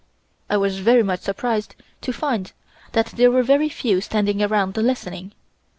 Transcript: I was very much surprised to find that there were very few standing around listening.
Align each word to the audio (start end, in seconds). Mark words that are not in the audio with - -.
I 0.49 0.57
was 0.57 0.79
very 0.79 1.03
much 1.03 1.19
surprised 1.19 1.75
to 2.01 2.11
find 2.11 2.53
that 2.93 3.05
there 3.17 3.29
were 3.29 3.43
very 3.43 3.69
few 3.69 4.01
standing 4.01 4.41
around 4.41 4.75
listening. 4.75 5.33